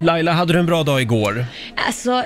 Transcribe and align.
Laila, 0.00 0.32
hade 0.32 0.52
du 0.52 0.58
en 0.58 0.66
bra 0.66 0.82
dag 0.82 1.02
igår? 1.02 1.44
Alltså, 1.86 2.24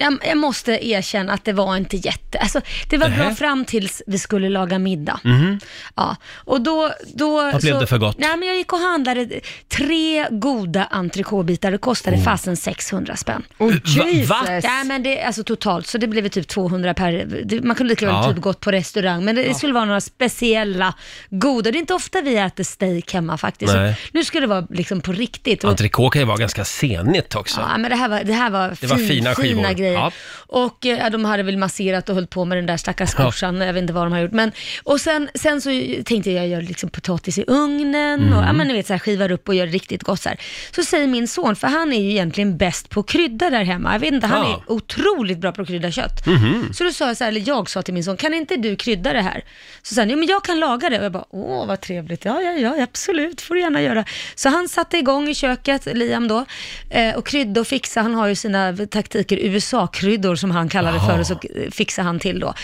jag, 0.00 0.18
jag 0.24 0.36
måste 0.38 0.86
erkänna 0.86 1.32
att 1.32 1.44
det 1.44 1.52
var 1.52 1.76
inte 1.76 1.96
jätte... 1.96 2.38
Alltså, 2.38 2.60
det 2.90 2.96
var 2.98 3.08
bra 3.08 3.18
Nähä. 3.24 3.34
fram 3.34 3.64
tills 3.64 4.02
vi 4.06 4.18
skulle 4.18 4.48
laga 4.48 4.78
middag. 4.78 5.20
Mhm. 5.24 5.60
Ja, 5.96 6.16
och 6.34 6.60
då... 6.60 6.90
då 7.14 7.30
Vad 7.52 7.60
blev 7.60 7.80
det 7.80 7.86
för 7.86 7.98
gott? 7.98 8.18
Nej, 8.18 8.36
men 8.36 8.48
jag 8.48 8.56
gick 8.56 8.72
och 8.72 8.78
handlade 8.78 9.28
tre 9.68 10.26
goda 10.30 10.88
entrecôtebitar. 10.92 11.70
Det 11.70 11.78
kostade 11.78 12.16
Oh. 12.16 12.22
fasen 12.24 12.56
600 12.56 13.16
spänn. 13.16 13.42
Oh, 13.58 13.74
Jesus. 13.84 14.28
va? 14.30 14.60
Ja, 14.62 14.84
men 14.84 15.02
det, 15.02 15.22
alltså 15.22 15.44
totalt, 15.44 15.86
så 15.86 15.98
det 15.98 16.06
blev 16.06 16.28
typ 16.28 16.48
200 16.48 16.94
per... 16.94 17.12
det- 17.44 17.62
Man 17.64 17.76
kunde 17.76 17.90
lika 17.92 18.06
väl 18.06 18.14
Ja. 18.14 18.32
typ 18.32 18.42
gått 18.42 18.60
på 18.60 18.70
restaurang, 18.70 19.24
men 19.24 19.34
det, 19.36 19.42
det 19.42 19.54
skulle 19.54 19.72
vara 19.72 19.84
några 19.84 20.00
speciella 20.00 20.94
goda. 21.30 21.70
Det 21.70 21.78
är 21.78 21.80
inte 21.80 21.94
ofta 21.94 22.20
vi 22.20 22.36
äter 22.36 22.64
steak 22.64 23.12
hemma 23.12 23.38
faktiskt. 23.38 23.72
Så 23.72 23.78
Nej. 23.78 23.96
nu 24.12 24.24
skulle 24.24 24.40
det 24.40 24.46
vara 24.50 24.66
liksom 24.70 25.00
på 25.00 25.12
riktigt. 25.12 25.64
Och- 25.64 25.70
Entrecote 25.70 26.12
kan 26.12 26.22
ju 26.22 26.26
vara 26.26 26.36
ganska 26.36 26.64
senigt 26.64 27.34
också. 27.34 27.60
Ja, 27.60 27.78
men 27.78 27.90
det 27.90 27.96
här 27.96 28.08
var, 28.08 28.22
det 28.24 28.32
här 28.32 28.50
var, 28.50 28.76
Det 28.80 28.86
var 28.86 28.96
fin, 28.96 29.08
fina 29.08 29.34
skivor. 29.34 29.72
grejer. 29.74 29.89
Ja. 29.92 30.12
Och 30.46 30.86
eh, 30.86 31.10
de 31.10 31.24
hade 31.24 31.42
väl 31.42 31.56
masserat 31.56 32.08
och 32.08 32.14
hållit 32.14 32.30
på 32.30 32.44
med 32.44 32.58
den 32.58 32.66
där 32.66 32.76
stackars 32.76 33.14
korsan, 33.14 33.60
jag 33.60 33.72
vet 33.72 33.80
inte 33.80 33.92
vad 33.92 34.04
de 34.06 34.12
har 34.12 34.20
gjort. 34.20 34.32
Men, 34.32 34.52
och 34.84 35.00
sen, 35.00 35.28
sen 35.34 35.60
så 35.60 35.70
tänkte 36.04 36.30
jag, 36.30 36.44
jag 36.44 36.48
gör 36.48 36.62
liksom 36.62 36.90
potatis 36.90 37.38
i 37.38 37.44
ugnen 37.46 38.20
och 38.20 38.30
Mm. 38.40 38.46
ja, 38.46 38.52
men 38.52 38.66
ni 38.68 38.72
vet, 38.74 38.86
så 38.86 38.92
här, 38.92 38.98
skivar 38.98 39.32
upp 39.32 39.48
och 39.48 39.54
gör 39.54 39.66
riktigt 39.66 40.02
gott. 40.02 40.20
Så, 40.20 40.28
här. 40.28 40.38
så 40.74 40.82
säger 40.84 41.06
min 41.06 41.28
son, 41.28 41.56
för 41.56 41.68
han 41.68 41.92
är 41.92 42.02
ju 42.02 42.10
egentligen 42.10 42.56
bäst 42.56 42.88
på 42.90 43.00
att 43.00 43.06
krydda 43.08 43.50
där 43.50 43.64
hemma. 43.64 43.92
Jag 43.92 44.00
vet 44.00 44.12
inte, 44.12 44.26
han 44.26 44.38
Ja. 44.40 44.48
Mhm. 44.48 44.60
är 44.68 44.72
otroligt 44.72 45.38
bra 45.38 45.52
på 45.52 45.62
att 45.62 45.68
krydda 45.68 45.90
kött. 45.90 46.24
Så 46.74 46.84
då 46.84 46.92
sa 46.92 47.06
jag 47.06 47.16
så 47.16 47.24
här, 47.24 47.28
eller 47.30 47.42
jag 47.48 47.70
sa 47.70 47.82
till 47.82 47.94
min 47.94 48.04
son, 48.04 48.16
kan 48.16 48.34
inte 48.34 48.56
du 48.56 48.76
krydda 48.76 49.12
det 49.12 49.20
här? 49.22 49.44
Så 49.82 49.94
sa 49.94 50.00
han, 50.00 50.10
jo 50.10 50.16
men 50.18 50.28
jag 50.28 50.44
kan 50.44 50.60
laga 50.60 50.90
det. 50.90 50.98
Och 50.98 51.04
jag 51.04 51.12
bara, 51.12 51.24
åh 51.30 51.66
vad 51.66 51.80
trevligt, 51.80 52.24
ja 52.24 52.40
ja 52.42 52.52
ja 52.52 52.82
absolut, 52.82 53.40
får 53.40 53.54
du 53.54 53.60
gärna 53.60 53.82
göra. 53.82 54.04
Så 54.34 54.48
han 54.48 54.68
satte 54.68 54.98
igång 54.98 55.28
i 55.28 55.34
köket, 55.34 55.86
Liam 55.94 56.28
då, 56.28 56.44
eh, 56.90 57.14
och 57.14 57.26
krydda 57.26 57.60
och 57.60 57.66
fixa. 57.66 58.02
Han 58.02 58.14
har 58.14 58.26
ju 58.28 58.34
sina 58.34 58.76
taktiker, 58.90 59.36
USA-kryddor 59.80 60.36
som 60.36 60.50
han 60.50 60.68
kallar 60.68 60.92
det 60.92 61.00
för, 61.00 61.18
och 61.20 61.26
så 61.26 61.40
fixar 61.70 62.02
han 62.02 62.18
till 62.18 62.40
då. 62.40 62.54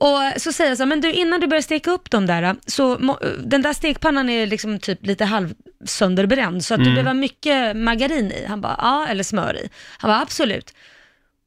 Och 0.00 0.40
så 0.42 0.52
säger 0.52 0.70
jag 0.70 0.76
så 0.78 0.82
här, 0.84 0.88
men 0.88 1.00
du 1.00 1.12
innan 1.12 1.40
du 1.40 1.46
börjar 1.46 1.62
steka 1.62 1.90
upp 1.90 2.10
dem 2.10 2.26
där, 2.26 2.56
så 2.66 2.98
må, 3.00 3.18
den 3.44 3.62
där 3.62 3.72
stekpannan 3.72 4.28
är 4.28 4.46
liksom 4.46 4.78
typ 4.78 5.06
lite 5.06 5.24
halvsönderbränd, 5.24 6.64
så 6.64 6.74
att 6.74 6.78
du 6.80 6.84
behöver 6.90 7.04
ha 7.10 7.14
mycket 7.14 7.76
margarin 7.76 8.32
i. 8.32 8.44
Han 8.48 8.60
bara, 8.60 8.76
ja, 8.78 9.06
eller 9.08 9.22
smör 9.24 9.56
i. 9.56 9.68
Han 9.98 10.08
bara, 10.08 10.20
absolut. 10.20 10.74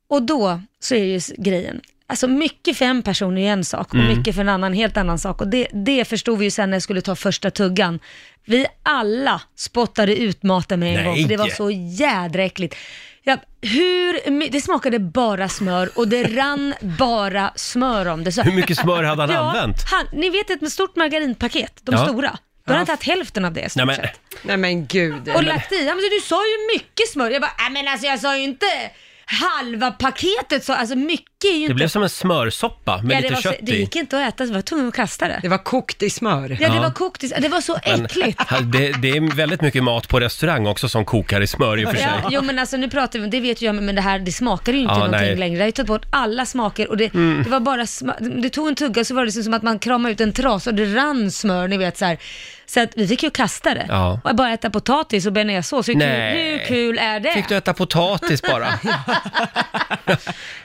Och 0.09 0.21
då 0.23 0.61
så 0.79 0.95
är 0.95 1.03
ju 1.03 1.15
s- 1.17 1.31
grejen, 1.37 1.81
alltså 2.07 2.27
mycket 2.27 2.77
för 2.77 2.85
en 2.85 3.01
person 3.03 3.37
är 3.37 3.51
en 3.53 3.65
sak 3.65 3.89
och 3.89 3.95
mycket 3.99 4.35
för 4.35 4.41
en 4.41 4.49
annan 4.49 4.73
helt 4.73 4.97
annan 4.97 5.19
sak. 5.19 5.41
Och 5.41 5.47
det, 5.47 5.67
det 5.73 6.05
förstod 6.05 6.39
vi 6.39 6.45
ju 6.45 6.51
sen 6.51 6.69
när 6.69 6.75
jag 6.75 6.83
skulle 6.83 7.01
ta 7.01 7.15
första 7.15 7.51
tuggan. 7.51 7.99
Vi 8.45 8.65
alla 8.83 9.41
spottade 9.55 10.15
ut 10.17 10.43
maten 10.43 10.79
med 10.79 10.89
en 10.89 10.95
Nej. 10.95 11.05
gång, 11.05 11.15
för 11.21 11.29
det 11.29 11.37
var 11.37 11.47
så 11.47 11.71
jädra 11.71 12.43
äckligt. 12.43 12.75
Ja, 13.23 13.37
hur, 13.61 14.49
det 14.49 14.61
smakade 14.61 14.99
bara 14.99 15.49
smör 15.49 15.89
och 15.95 16.07
det 16.07 16.23
rann 16.23 16.73
bara 16.81 17.51
smör 17.55 18.05
om 18.05 18.23
det. 18.23 18.31
Så, 18.31 18.41
Hur 18.41 18.51
mycket 18.53 18.77
smör 18.77 19.03
hade 19.03 19.21
han 19.21 19.31
ja, 19.33 19.39
använt? 19.39 19.77
Han, 19.91 20.05
ni 20.13 20.29
vet 20.29 20.49
ett 20.49 20.71
stort 20.71 20.95
margarinpaket, 20.95 21.79
de 21.81 21.95
Ja. 21.95 22.05
stora. 22.05 22.37
Då 22.65 22.73
har 22.73 22.77
han 22.77 22.85
tagit 22.85 23.03
hälften 23.03 23.45
av 23.45 23.53
det 23.53 23.61
i 23.61 23.67
Nej, 23.75 23.85
men, 23.85 23.95
sett. 23.95 24.19
Nej 24.43 24.57
men 24.57 24.87
gud. 24.87 25.29
Och 25.35 25.43
lagt 25.43 25.71
i. 25.71 25.85
Ja, 25.85 25.95
men 25.95 26.03
du 26.03 26.19
sa 26.25 26.41
ju 26.45 26.77
mycket 26.77 27.09
smör. 27.09 27.29
Jag 27.29 27.41
bara, 27.41 27.51
nej 27.59 27.69
men 27.71 27.87
alltså 27.91 28.07
jag 28.07 28.19
sa 28.19 28.37
ju 28.37 28.43
inte 28.43 28.65
halva 29.25 29.91
paketet. 29.91 30.63
Så, 30.65 30.73
alltså 30.73 30.95
mycket 30.95 31.36
ju 31.43 31.51
det 31.51 31.57
inte... 31.57 31.73
blev 31.73 31.87
som 31.87 32.03
en 32.03 32.09
smörsoppa 32.09 33.01
med 33.01 33.11
ja, 33.11 33.15
det, 33.15 33.21
lite 33.21 33.33
var 33.33 33.41
kött 33.41 33.55
det 33.61 33.71
i. 33.71 33.79
gick 33.79 33.95
inte 33.95 34.17
att 34.25 34.33
äta, 34.33 34.45
så 34.45 34.49
jag 34.51 34.55
var 34.55 34.61
tvungen 34.61 34.87
att 34.87 34.93
kasta 34.93 35.27
det. 35.27 35.39
Det 35.41 35.47
var 35.49 35.57
kokt 35.63 36.03
i 36.03 36.09
smör. 36.09 36.57
Ja, 36.61 36.69
det 36.69 36.79
var 36.79 36.91
kokt. 36.91 37.23
i- 37.23 37.33
Det 37.39 37.47
var 37.49 37.61
så 37.61 37.79
Men, 37.85 38.05
äckligt. 38.05 38.41
det, 38.73 38.91
det 38.91 39.09
är 39.09 39.35
väldigt 39.35 39.61
mycket 39.61 39.83
mat 39.83 40.07
på 40.07 40.19
restaurang 40.19 40.67
också 40.67 40.89
som 40.89 41.05
kokar 41.05 41.41
i 41.41 41.47
smör 41.47 41.77
i 41.79 41.85
och 41.85 41.89
för 41.89 41.97
sig. 41.97 42.07
Ja, 42.23 42.29
jo 42.31 42.41
men 42.41 42.59
alltså 42.59 42.77
nu 42.77 42.89
pratar 42.89 43.19
vi, 43.19 43.27
det 43.27 43.39
vet 43.39 43.61
ju 43.61 43.65
jag, 43.65 43.75
men 43.75 43.95
det 43.95 44.01
här 44.01 44.19
det 44.19 44.31
smakar 44.31 44.73
ju 44.73 44.79
inte 44.79 44.91
Ja, 44.93 44.97
någonting 44.97 45.19
nej. 45.19 45.27
Mm. 45.29 45.39
längre. 45.39 45.55
Det 45.57 45.61
har 45.63 45.67
ju 45.67 45.71
tagit 45.71 45.87
bort 45.87 46.05
alla 46.09 46.45
smaker 46.45 46.89
och 46.89 46.97
det, 46.97 47.09
det 47.43 47.49
var 47.49 47.59
bara, 47.59 47.83
sma- 47.83 48.41
det 48.41 48.49
tog 48.49 48.67
en 48.67 48.75
tugga 48.75 49.03
så 49.05 49.15
var 49.15 49.25
det 49.25 49.31
som 49.31 49.53
att 49.53 49.63
man 49.63 49.79
kramade 49.79 50.11
ut 50.13 50.21
en 50.21 50.33
trasa 50.33 50.69
och 50.69 50.75
det 50.75 50.85
rann 50.95 51.31
smör, 51.31 51.67
ni 51.67 51.77
vet 51.77 51.97
så 51.97 52.05
här. 52.05 52.17
Så 52.69 52.79
att 52.81 52.89
vi 52.95 53.07
fick 53.07 53.23
ju 53.23 53.29
kasta 53.29 53.73
det. 53.73 53.85
Ja. 53.89 54.19
Och 54.23 54.35
bara 54.35 54.53
äta 54.53 54.69
potatis 54.69 55.25
och 55.25 55.33
bearnaisesås, 55.33 55.87
hur, 55.89 55.93
kul- 55.93 55.99
Nej. 55.99 56.51
hur 56.51 56.65
kul 56.65 56.97
är 56.97 57.19
det? 57.19 57.33
Fick 57.33 57.49
du 57.49 57.55
äta 57.57 57.73
potatis 57.73 58.41
bara? 58.41 58.67
ja, 60.05 60.15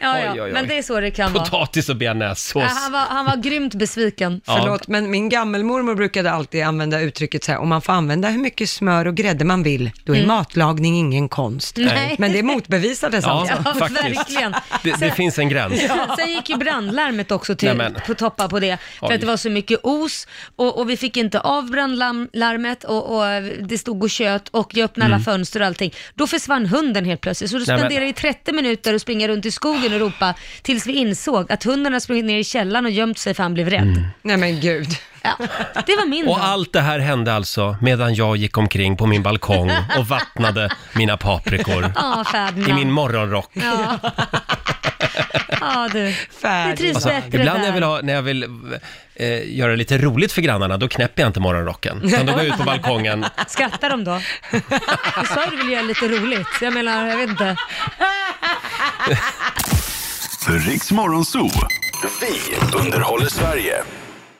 ja. 0.01 0.33
Oj, 0.33 0.41
oj, 0.41 0.41
oj. 0.43 0.53
Men 0.63 0.69
det 0.69 0.79
är 0.79 0.83
så 0.83 1.01
det 1.01 1.11
kan 1.11 1.33
vara. 1.33 1.45
Potatis 1.45 1.89
och 1.89 1.97
bearnaisesås. 1.97 2.63
Ja, 2.63 2.69
han, 2.75 2.93
var, 2.93 3.01
han 3.01 3.25
var 3.27 3.37
grymt 3.37 3.75
besviken. 3.75 4.41
Ja. 4.45 4.59
Förlåt, 4.61 4.89
men 4.89 5.11
min 5.11 5.29
gammelmormor 5.29 5.95
brukade 5.95 6.31
alltid 6.31 6.63
använda 6.63 7.01
uttrycket 7.01 7.45
så 7.45 7.53
här, 7.53 7.59
om 7.59 7.69
man 7.69 7.83
får 7.83 7.93
använda 7.93 8.29
hur 8.29 8.39
mycket 8.39 8.71
smör 8.71 9.07
och 9.07 9.15
grädde 9.15 9.45
man 9.45 9.63
vill, 9.63 9.91
då 10.05 10.17
är 10.17 10.27
matlagning 10.27 10.97
ingen 10.97 11.29
konst. 11.29 11.79
Mm. 11.79 11.95
Nej. 11.95 12.17
Men 12.19 12.33
det 12.33 12.43
motbevisades 12.43 13.25
Ja, 13.25 13.31
alltså. 13.41 13.55
Ja, 13.65 13.75
faktiskt. 13.75 14.05
verkligen. 14.05 14.55
Det, 14.83 14.95
det 15.01 15.11
finns 15.11 15.39
en 15.39 15.49
gräns. 15.49 15.81
Sen 16.19 16.33
gick 16.33 16.51
ju 16.51 16.57
brandlarmet 16.57 17.31
också 17.31 17.55
till, 17.55 17.69
Nej, 17.69 17.77
men. 17.77 17.95
på 18.07 18.15
toppa 18.15 18.49
på 18.49 18.61
det, 18.61 18.79
för 19.01 19.07
Oj. 19.09 19.15
att 19.15 19.21
det 19.21 19.27
var 19.27 19.37
så 19.37 19.51
mycket 19.51 19.81
os 19.83 20.27
och, 20.57 20.79
och 20.79 20.91
vi 20.91 20.97
fick 20.97 21.17
inte 21.17 21.41
av 21.41 21.71
brandlarmet 21.71 22.85
och, 22.85 23.17
och 23.19 23.25
det 23.69 23.79
stod 23.79 24.03
och 24.03 24.11
tjöt 24.11 24.49
och 24.49 24.71
jag 24.75 24.85
öppnade 24.85 25.15
alla 25.15 25.25
fönster 25.25 25.61
och 25.61 25.67
allting. 25.67 25.95
Då 26.15 26.27
försvann 26.27 26.67
hunden 26.67 27.05
helt 27.05 27.21
plötsligt, 27.21 27.51
så 27.51 27.57
Mm. 27.57 27.67
Men. 27.69 27.79
spenderade 27.79 28.07
vi 28.07 28.13
30 28.13 28.53
minuter 28.53 28.95
och 28.95 29.01
springa 29.01 29.29
runt 29.29 29.47
i 29.47 29.51
skogen 29.51 29.93
och 29.95 30.01
ropa 30.01 30.35
tills 30.63 30.87
vi 30.87 30.93
insåg 30.93 31.53
att 31.53 31.63
hunden 31.65 31.93
hade 31.93 32.01
sprungit 32.01 32.25
ner 32.25 32.39
i 32.39 32.45
källaren 32.45 32.85
och 32.85 32.91
gömt 32.91 33.19
sig 33.19 33.35
för 33.35 33.43
han 33.43 33.55
blev 33.55 33.71
rädd. 33.71 33.83
Mm. 33.83 34.05
Nej 34.23 34.37
men 34.37 34.61
gud. 34.61 34.89
Ja, 35.23 35.37
det 35.87 35.97
var 35.97 36.07
min 36.07 36.29
Och 36.29 36.39
dag. 36.39 36.45
allt 36.47 36.73
det 36.73 36.81
här 36.81 36.99
hände 36.99 37.35
alltså 37.35 37.77
medan 37.81 38.15
jag 38.15 38.37
gick 38.37 38.59
omkring 38.59 38.97
på 38.97 39.07
min 39.07 39.23
balkong 39.23 39.71
och 39.99 40.07
vattnade 40.09 40.69
mina 40.95 41.17
paprikor 41.17 41.93
Ja, 41.97 42.25
Ferdinand. 42.33 42.69
i 42.71 42.73
min 42.73 42.91
morgonrock. 42.91 43.51
Ja. 43.53 43.99
ja, 45.61 45.89
du. 45.93 46.15
Det 46.43 46.77
trivs 46.77 46.95
Alltså, 46.95 47.09
bättre 47.09 47.39
ibland 47.39 47.59
när 47.59 47.59
där. 47.59 47.67
jag 47.67 47.73
vill, 47.73 47.83
ha, 47.83 48.01
när 48.03 48.13
jag 48.15 48.23
vill 48.23 48.45
eh, 49.15 49.57
göra 49.59 49.71
det 49.71 49.77
lite 49.77 49.99
roligt 49.99 50.33
för 50.33 50.43
grannarna, 50.43 50.77
då 50.77 50.89
knäpper 50.89 51.23
jag 51.23 51.29
inte 51.29 51.41
morgonrocken. 51.41 52.01
Utan 52.05 52.27
då 52.27 52.33
går 52.33 52.41
jag 52.43 52.49
ut 52.53 52.57
på 52.59 52.65
balkongen. 52.65 53.25
Skrattar 53.47 53.91
de 53.91 54.05
då? 54.05 54.21
Du 54.51 55.27
sa 55.27 55.45
ju 55.45 55.51
du 55.51 55.57
ville 55.57 55.73
göra 55.73 55.83
lite 55.83 56.09
roligt. 56.09 56.47
Jag 56.61 56.73
menar, 56.73 57.07
jag 57.07 57.17
vet 57.17 57.29
inte. 57.31 57.57
Riks 60.59 60.93
Morgonzoo. 60.93 61.51
Vi 62.21 62.57
underhåller 62.79 63.27
Sverige. 63.27 63.75